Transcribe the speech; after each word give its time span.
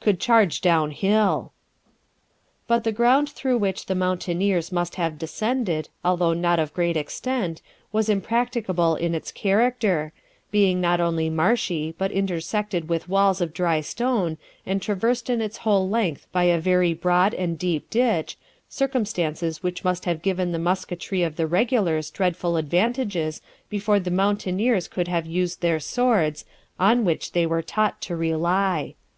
could 0.00 0.18
charge 0.18 0.62
down 0.62 0.90
hill.' 0.90 1.52
But 2.66 2.82
the 2.82 2.92
ground 2.92 3.28
through 3.28 3.58
which 3.58 3.84
the 3.84 3.94
mountaineers 3.94 4.72
must 4.72 4.94
have 4.94 5.18
descended, 5.18 5.90
although 6.02 6.32
not 6.32 6.58
of 6.58 6.72
great 6.72 6.96
extent, 6.96 7.60
was 7.92 8.08
impracticable 8.08 8.96
in 8.96 9.14
its 9.14 9.30
character, 9.30 10.14
being 10.50 10.80
not 10.80 10.98
only 10.98 11.28
marshy 11.28 11.94
but 11.98 12.10
intersected 12.10 12.88
with 12.88 13.06
walls 13.10 13.42
of 13.42 13.52
dry 13.52 13.82
stone, 13.82 14.38
and 14.64 14.80
traversed 14.80 15.28
in 15.28 15.42
its 15.42 15.58
whole 15.58 15.86
length 15.86 16.26
by 16.32 16.44
a 16.44 16.58
very 16.58 16.94
broad 16.94 17.34
and 17.34 17.58
deep 17.58 17.90
ditch, 17.90 18.38
circumstances 18.70 19.62
which 19.62 19.84
must 19.84 20.06
have 20.06 20.22
given 20.22 20.52
the 20.52 20.58
musketry 20.58 21.22
of 21.22 21.36
the 21.36 21.46
regulars 21.46 22.10
dreadful 22.10 22.56
advantages 22.56 23.42
before 23.68 24.00
the 24.00 24.10
mountaineers 24.10 24.88
could 24.88 25.08
have 25.08 25.26
used 25.26 25.60
their 25.60 25.78
swords, 25.78 26.46
on 26.80 27.04
which 27.04 27.32
they 27.32 27.44
were 27.44 27.60
taught 27.60 28.00
to 28.00 28.16
rely. 28.16 28.94